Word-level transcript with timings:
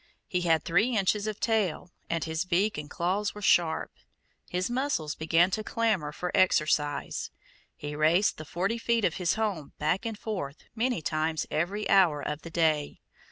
He 0.27 0.41
had 0.41 0.63
three 0.65 0.97
inches 0.97 1.27
of 1.27 1.39
tail, 1.39 1.91
and 2.09 2.23
his 2.23 2.43
beak 2.43 2.75
and 2.75 2.89
claws 2.89 3.35
were 3.35 3.41
sharp. 3.43 3.91
His 4.49 4.67
muscles 4.67 5.13
began 5.13 5.51
to 5.51 5.63
clamor 5.63 6.11
for 6.11 6.31
exercise. 6.35 7.29
He 7.75 7.95
raced 7.95 8.39
the 8.39 8.45
forty 8.45 8.79
feet 8.79 9.05
of 9.05 9.17
his 9.17 9.35
home 9.35 9.73
back 9.77 10.07
and 10.07 10.17
forth 10.17 10.57
many 10.73 11.03
times 11.03 11.45
every 11.51 11.87
hour 11.87 12.19
of 12.19 12.41
the 12.41 12.49
day. 12.49 12.99